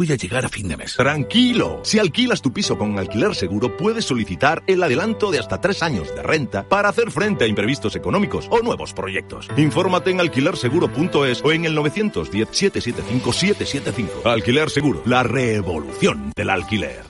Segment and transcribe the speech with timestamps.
[0.00, 0.96] Voy a llegar a fin de mes.
[0.96, 1.80] Tranquilo.
[1.82, 6.08] Si alquilas tu piso con alquiler seguro, puedes solicitar el adelanto de hasta tres años
[6.14, 9.46] de renta para hacer frente a imprevistos económicos o nuevos proyectos.
[9.58, 14.24] Infórmate en alquilerseguro.es o en el 910-775-775.
[14.24, 17.09] Alquiler Seguro, la revolución del alquiler.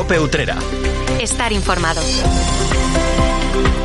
[0.00, 0.56] Cope Utrera.
[1.20, 2.00] Estar informado.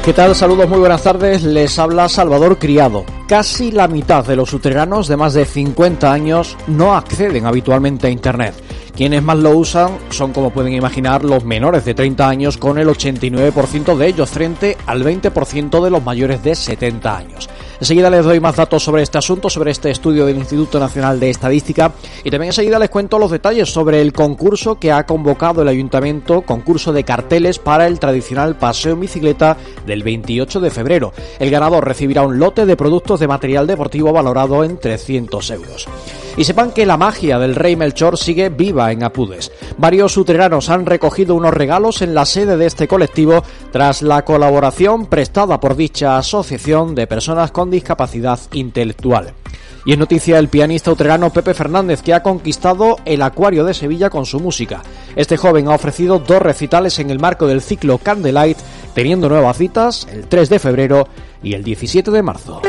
[0.06, 0.34] ¿Qué tal?
[0.34, 1.44] Saludos, muy buenas tardes.
[1.44, 3.04] Les habla Salvador Criado.
[3.28, 8.12] Casi la mitad de los utreranos de más de 50 años no acceden habitualmente a
[8.12, 8.56] Internet.
[8.96, 12.88] Quienes más lo usan son, como pueden imaginar, los menores de 30 años, con el
[12.88, 17.50] 89% de ellos frente al 20% de los mayores de 70 años.
[17.80, 21.30] Enseguida les doy más datos sobre este asunto, sobre este estudio del Instituto Nacional de
[21.30, 21.92] Estadística
[22.24, 26.42] y también enseguida les cuento los detalles sobre el concurso que ha convocado el Ayuntamiento,
[26.42, 31.14] concurso de carteles para el tradicional paseo en bicicleta del 28 de febrero.
[31.40, 35.88] El ganador recibirá un lote de productos de material deportivo valorado en 300 euros.
[36.38, 39.52] Y sepan que la magia del Rey Melchor sigue viva en Apudes.
[39.78, 45.06] Varios utreranos han recogido unos regalos en la sede de este colectivo tras la colaboración
[45.06, 49.34] prestada por dicha asociación de personas con discapacidad intelectual.
[49.86, 54.10] Y es noticia el pianista utrerano Pepe Fernández, que ha conquistado el Acuario de Sevilla
[54.10, 54.82] con su música.
[55.16, 58.58] Este joven ha ofrecido dos recitales en el marco del ciclo Candlelight,
[58.96, 61.08] teniendo nuevas citas el 3 de febrero
[61.44, 62.62] y el 17 de marzo.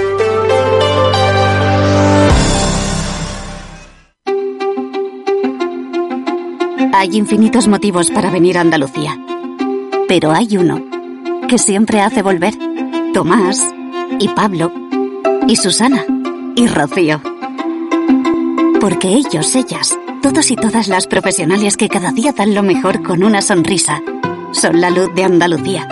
[6.99, 9.19] Hay infinitos motivos para venir a Andalucía.
[10.09, 10.83] Pero hay uno
[11.47, 12.55] que siempre hace volver.
[13.13, 13.63] Tomás
[14.19, 14.73] y Pablo
[15.47, 16.07] y Susana
[16.57, 17.21] y Rocío.
[18.81, 23.23] Porque ellos, ellas, todos y todas las profesionales que cada día dan lo mejor con
[23.23, 24.01] una sonrisa,
[24.53, 25.87] son la luz de Andalucía.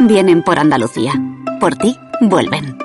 [0.00, 1.14] Vienen por Andalucía.
[1.60, 2.76] Por ti, vuelven.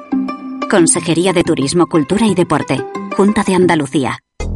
[0.71, 2.81] Consejería de Turismo, Cultura y Deporte.
[3.17, 4.22] Junta de Andalucía.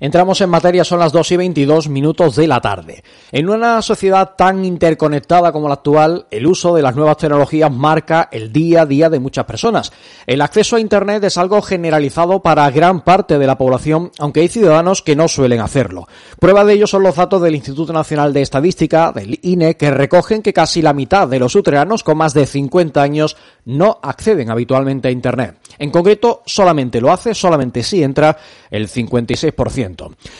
[0.00, 3.04] Entramos en materia, son las 2 y 22 minutos de la tarde.
[3.32, 8.30] En una sociedad tan interconectada como la actual, el uso de las nuevas tecnologías marca
[8.32, 9.92] el día a día de muchas personas.
[10.26, 14.48] El acceso a Internet es algo generalizado para gran parte de la población, aunque hay
[14.48, 16.08] ciudadanos que no suelen hacerlo.
[16.38, 20.40] Prueba de ello son los datos del Instituto Nacional de Estadística, del INE, que recogen
[20.40, 23.36] que casi la mitad de los utreanos con más de 50 años
[23.66, 25.56] no acceden habitualmente a Internet.
[25.78, 28.38] En concreto, solamente lo hace, solamente si entra,
[28.70, 29.89] el 56%.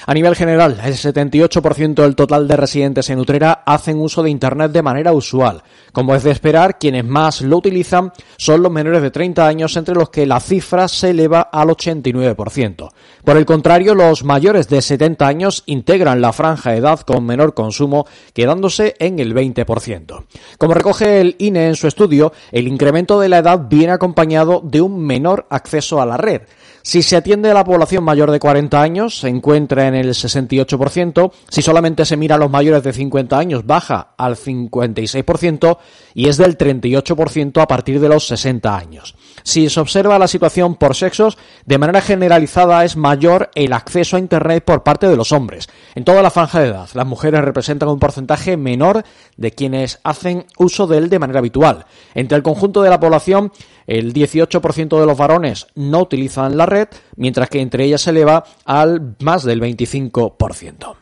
[0.06, 4.72] A nivel general, el 78% del total de residentes en Utrera hacen uso de Internet
[4.72, 5.62] de manera usual.
[5.92, 9.94] Como es de esperar, quienes más lo utilizan son los menores de 30 años, entre
[9.94, 12.90] los que la cifra se eleva al 89%.
[13.24, 17.54] Por el contrario, los mayores de 70 años integran la franja de edad con menor
[17.54, 20.24] consumo, quedándose en el 20%.
[20.58, 24.80] Como recoge el INE en su estudio, el incremento de la edad viene acompañado de
[24.80, 26.42] un menor acceso a la red.
[26.82, 31.32] Si se atiende a la población mayor de 40 años, se encuentra en el 68%.
[31.48, 35.78] Si solamente se mira a los mayores de 50 años, baja al 56%
[36.14, 39.14] y es del 38% a partir de los 60 años.
[39.50, 41.36] Si se observa la situación por sexos,
[41.66, 45.68] de manera generalizada es mayor el acceso a Internet por parte de los hombres.
[45.96, 49.02] En toda la franja de edad, las mujeres representan un porcentaje menor
[49.36, 51.86] de quienes hacen uso de él de manera habitual.
[52.14, 53.50] Entre el conjunto de la población,
[53.88, 56.86] el 18% de los varones no utilizan la red,
[57.16, 60.94] mientras que entre ellas se eleva al más del 25%.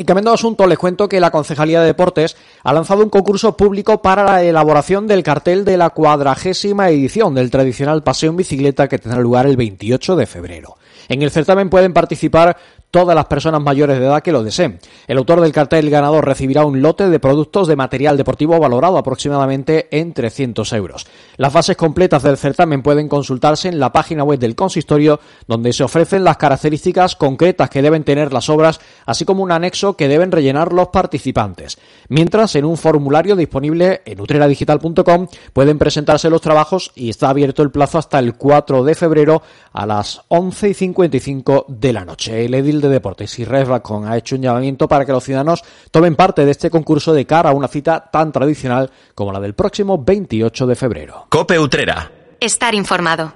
[0.00, 3.56] Y cambiando de asunto, les cuento que la Concejalía de Deportes ha lanzado un concurso
[3.56, 8.88] público para la elaboración del cartel de la cuadragésima edición del tradicional paseo en bicicleta
[8.88, 10.76] que tendrá lugar el 28 de febrero.
[11.08, 12.56] En el certamen pueden participar
[12.90, 14.78] todas las personas mayores de edad que lo deseen.
[15.06, 19.88] El autor del cartel ganador recibirá un lote de productos de material deportivo valorado aproximadamente
[19.90, 21.06] en 300 euros.
[21.36, 25.84] Las bases completas del certamen pueden consultarse en la página web del consistorio, donde se
[25.84, 30.32] ofrecen las características concretas que deben tener las obras, así como un anexo que deben
[30.32, 31.78] rellenar los participantes.
[32.08, 37.70] Mientras, en un formulario disponible en utreradigital.com pueden presentarse los trabajos y está abierto el
[37.70, 39.42] plazo hasta el 4 de febrero
[39.72, 42.44] a las 11 y 55 de la noche.
[42.80, 46.50] De Deportes y Resbacon ha hecho un llamamiento para que los ciudadanos tomen parte de
[46.50, 50.76] este concurso de cara a una cita tan tradicional como la del próximo 28 de
[50.76, 51.26] febrero.
[51.28, 52.10] Cope Utrera.
[52.40, 53.32] Estar informado.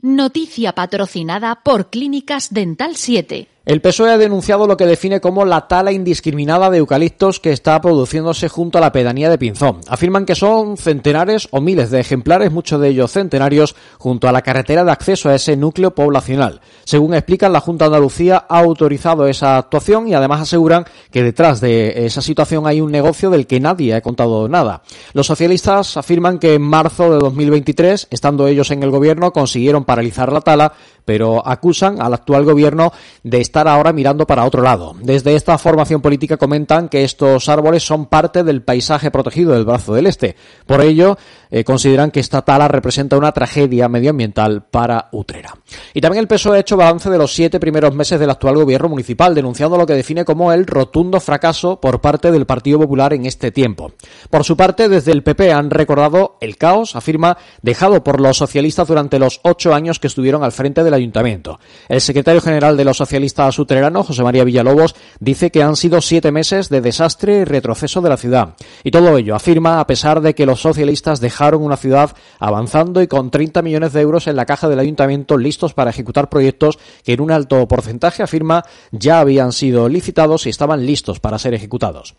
[0.00, 3.53] Noticia patrocinada por Clínicas Dental 7.
[3.66, 7.80] El PSOE ha denunciado lo que define como la tala indiscriminada de eucaliptos que está
[7.80, 9.80] produciéndose junto a la pedanía de Pinzón.
[9.88, 14.42] Afirman que son centenares o miles de ejemplares, muchos de ellos centenarios, junto a la
[14.42, 16.60] carretera de acceso a ese núcleo poblacional.
[16.84, 21.62] Según explican, la Junta de Andalucía ha autorizado esa actuación y además aseguran que detrás
[21.62, 24.82] de esa situación hay un negocio del que nadie ha contado nada.
[25.14, 30.30] Los socialistas afirman que en marzo de 2023, estando ellos en el gobierno, consiguieron paralizar
[30.30, 30.74] la tala,
[31.04, 32.92] pero acusan al actual gobierno
[33.22, 34.94] de estar ahora mirando para otro lado.
[35.00, 39.94] Desde esta formación política comentan que estos árboles son parte del paisaje protegido del Brazo
[39.94, 40.36] del Este.
[40.66, 41.16] Por ello,
[41.50, 45.54] eh, consideran que esta tala representa una tragedia medioambiental para Utrera.
[45.92, 48.88] Y también el PSOE ha hecho balance de los siete primeros meses del actual gobierno
[48.88, 53.26] municipal, denunciando lo que define como el rotundo fracaso por parte del Partido Popular en
[53.26, 53.92] este tiempo.
[54.30, 58.88] Por su parte, desde el PP han recordado el caos, afirma, dejado por los socialistas
[58.88, 61.60] durante los ocho años que estuvieron al frente ayuntamiento.
[61.88, 66.32] El secretario general de los socialistas utreranos, José María Villalobos, dice que han sido siete
[66.32, 68.54] meses de desastre y retroceso de la ciudad.
[68.82, 73.06] Y todo ello, afirma, a pesar de que los socialistas dejaron una ciudad avanzando y
[73.06, 77.12] con 30 millones de euros en la caja del ayuntamiento listos para ejecutar proyectos que
[77.12, 82.14] en un alto porcentaje, afirma, ya habían sido licitados y estaban listos para ser ejecutados.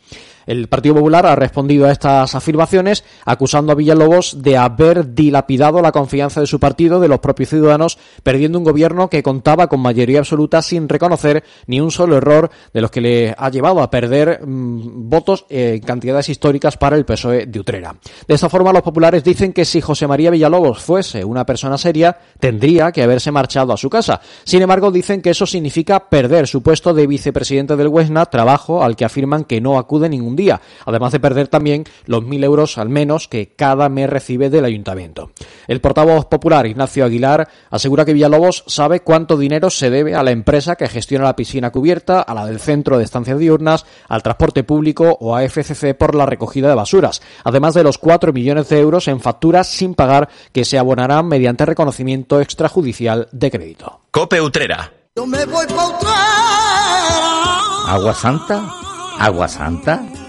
[0.45, 5.91] El Partido Popular ha respondido a estas afirmaciones acusando a Villalobos de haber dilapidado la
[5.91, 10.19] confianza de su partido, de los propios ciudadanos, perdiendo un gobierno que contaba con mayoría
[10.19, 14.41] absoluta sin reconocer ni un solo error de los que le ha llevado a perder
[14.45, 17.95] mmm, votos en cantidades históricas para el PSOE de Utrera.
[18.27, 22.17] De esta forma, los populares dicen que si José María Villalobos fuese una persona seria,
[22.39, 24.21] tendría que haberse marchado a su casa.
[24.43, 28.95] Sin embargo, dicen que eso significa perder su puesto de vicepresidente del Huesna, trabajo al
[28.95, 32.89] que afirman que no acude ningún día, además de perder también los mil euros al
[32.89, 35.31] menos que cada mes recibe del ayuntamiento.
[35.67, 40.31] El portavoz popular Ignacio Aguilar asegura que Villalobos sabe cuánto dinero se debe a la
[40.31, 44.63] empresa que gestiona la piscina cubierta, a la del centro de estancias diurnas, al transporte
[44.63, 48.79] público o a FCC por la recogida de basuras, además de los 4 millones de
[48.79, 54.01] euros en facturas sin pagar que se abonarán mediante reconocimiento extrajudicial de crédito.
[54.11, 54.91] Cope Utrera.
[55.15, 55.95] Yo me voy pa'
[57.87, 58.63] ¿Agua Santa?
[59.19, 60.03] ¿Agua Santa?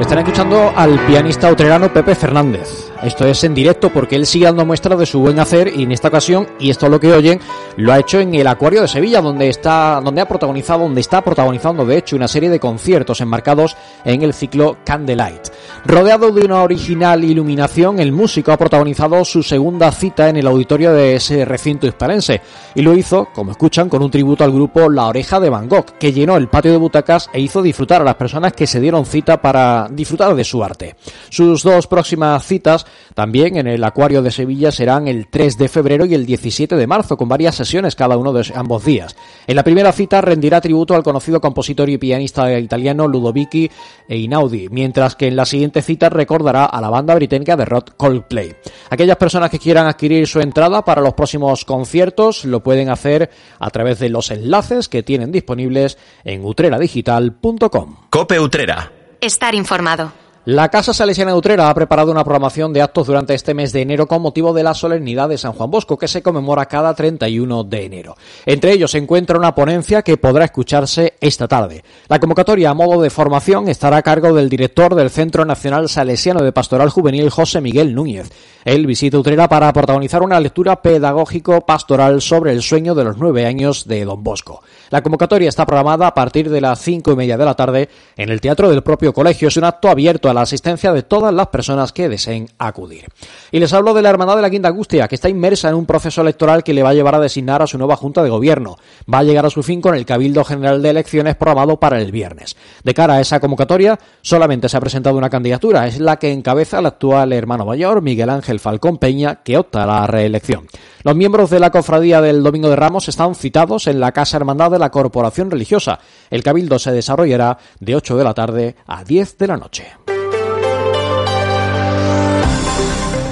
[0.00, 2.90] Están escuchando al pianista utrerano Pepe Fernández.
[3.02, 5.92] Esto es en directo porque él sigue dando muestra de su buen hacer y en
[5.92, 7.40] esta ocasión, y esto es lo que oyen,
[7.76, 11.22] lo ha hecho en el Acuario de Sevilla, donde está, donde ha protagonizado, donde está
[11.22, 15.48] protagonizando de hecho una serie de conciertos enmarcados en el ciclo Candlelight.
[15.84, 20.92] Rodeado de una original iluminación, el músico ha protagonizado su segunda cita en el auditorio
[20.92, 22.40] de ese recinto hispalense
[22.74, 25.98] y lo hizo, como escuchan, con un tributo al grupo La Oreja de Van Gogh,
[26.00, 29.06] que llenó el patio de butacas e hizo disfrutar a las personas que se dieron
[29.06, 30.96] cita para disfrutar de su arte.
[31.30, 36.04] Sus dos próximas citas también en el Acuario de Sevilla serán el 3 de febrero
[36.04, 39.16] y el 17 de marzo, con varias sesiones cada uno de ambos días.
[39.46, 43.70] En la primera cita rendirá tributo al conocido compositor y pianista italiano Ludovici
[44.08, 48.54] Einaudi, mientras que en la siguiente cita recordará a la banda británica de rock Coldplay.
[48.90, 53.70] Aquellas personas que quieran adquirir su entrada para los próximos conciertos lo pueden hacer a
[53.70, 57.96] través de los enlaces que tienen disponibles en utreradigital.com.
[58.10, 58.92] Cope Utrera.
[59.20, 60.12] Estar informado.
[60.50, 63.82] La Casa Salesiana de Utrera ha preparado una programación de actos durante este mes de
[63.82, 67.64] enero con motivo de la solemnidad de San Juan Bosco, que se conmemora cada 31
[67.64, 68.16] de enero.
[68.46, 71.84] Entre ellos se encuentra una ponencia que podrá escucharse esta tarde.
[72.08, 76.42] La convocatoria a modo de formación estará a cargo del director del Centro Nacional Salesiano
[76.42, 78.30] de Pastoral Juvenil, José Miguel Núñez.
[78.64, 83.86] Él visita Utrera para protagonizar una lectura pedagógico-pastoral sobre el sueño de los nueve años
[83.86, 84.62] de Don Bosco.
[84.90, 88.30] La convocatoria está programada a partir de las cinco y media de la tarde en
[88.30, 89.48] el teatro del propio colegio.
[89.48, 93.06] Es un acto abierto a la asistencia de todas las personas que deseen acudir.
[93.50, 95.86] Y les hablo de la Hermandad de la Quinta Angustia, que está inmersa en un
[95.86, 98.76] proceso electoral que le va a llevar a designar a su nueva Junta de Gobierno.
[99.12, 102.12] Va a llegar a su fin con el Cabildo General de Elecciones programado para el
[102.12, 102.56] viernes.
[102.84, 105.86] De cara a esa convocatoria, solamente se ha presentado una candidatura.
[105.86, 109.86] Es la que encabeza el actual hermano mayor, Miguel Ángel Falcón Peña, que opta a
[109.86, 110.68] la reelección.
[111.02, 114.70] Los miembros de la cofradía del Domingo de Ramos están citados en la Casa Hermandad
[114.70, 116.00] de la Corporación Religiosa.
[116.30, 119.86] El cabildo se desarrollará de 8 de la tarde a 10 de la noche.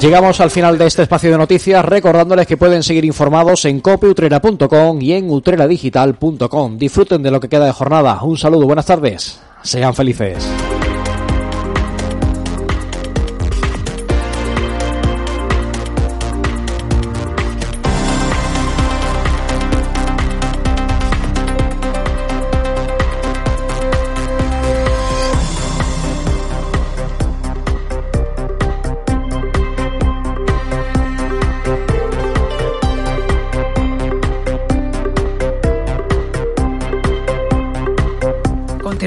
[0.01, 5.01] Llegamos al final de este espacio de noticias recordándoles que pueden seguir informados en copeutrera.com
[5.01, 6.77] y en utreradigital.com.
[6.77, 8.23] Disfruten de lo que queda de jornada.
[8.23, 9.41] Un saludo, buenas tardes.
[9.63, 10.47] Sean felices.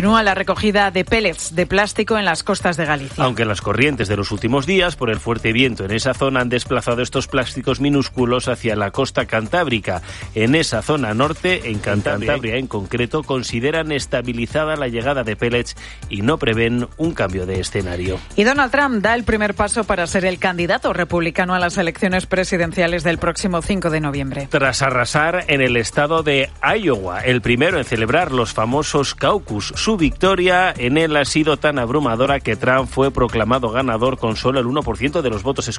[0.09, 3.23] Continúa la recogida de pellets de plástico en las costas de Galicia.
[3.23, 6.49] Aunque las corrientes de los últimos días, por el fuerte viento en esa zona, han
[6.49, 10.01] desplazado estos plásticos minúsculos hacia la costa cantábrica.
[10.33, 15.75] En esa zona norte, en Cantabria en concreto, consideran estabilizada la llegada de pellets
[16.09, 18.19] y no prevén un cambio de escenario.
[18.35, 22.25] Y Donald Trump da el primer paso para ser el candidato republicano a las elecciones
[22.25, 24.47] presidenciales del próximo 5 de noviembre.
[24.49, 29.98] Tras arrasar en el estado de Iowa, el primero en celebrar los famosos caucus, su
[29.99, 34.65] victoria en él ha sido tan abrumadora que Trump fue proclamado ganador con solo el
[34.65, 35.77] 1% de los votos escrutados